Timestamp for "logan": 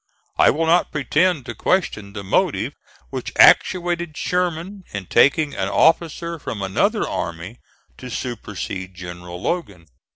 9.39-9.85